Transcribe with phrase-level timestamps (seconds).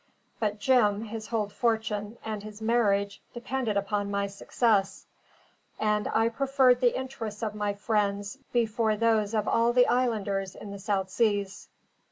[0.39, 5.05] But Jim, his whole fortune, and his marriage, depended upon my success;
[5.79, 10.71] and I preferred the interests of my friend before those of all the islanders in
[10.71, 11.69] the South Seas.